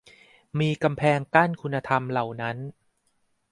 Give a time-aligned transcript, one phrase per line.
[0.59, 2.57] มีกำแพงกั้นคุณธรรมเหล่านั้น